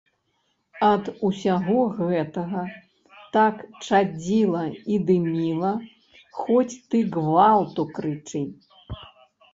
Ад 0.91 1.09
усяго 1.27 1.81
гэтага 1.99 2.63
так 3.37 3.61
чадзіла 3.87 4.63
і 4.95 4.99
дыміла, 5.13 5.73
хоць 6.41 6.73
ты 6.89 7.05
гвалту 7.19 7.87
крычы. 7.99 8.43